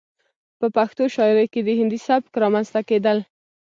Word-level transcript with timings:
،په 0.59 0.67
پښتو 0.75 1.03
شاعرۍ 1.15 1.45
کې 1.53 1.61
د 1.63 1.69
هندي 1.79 1.99
سبک 2.07 2.31
رامنځته 2.43 2.81
کېدل 2.89 3.17